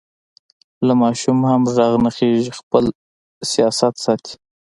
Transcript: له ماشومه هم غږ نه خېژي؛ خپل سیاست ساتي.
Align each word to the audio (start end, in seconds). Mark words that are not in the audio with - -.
له 0.85 0.93
ماشومه 1.01 1.45
هم 1.53 1.63
غږ 1.75 1.93
نه 2.05 2.09
خېژي؛ 2.15 2.51
خپل 2.59 2.85
سیاست 3.51 3.93
ساتي. 4.05 4.33